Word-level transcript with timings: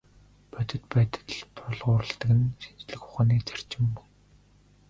Бодит 0.51 0.83
байдалд 0.93 1.31
тулгуурладаг 1.55 2.31
нь 2.37 2.55
шинжлэх 2.61 3.01
ухааны 3.07 3.37
зарчим 3.47 3.83
мөн. 3.93 4.07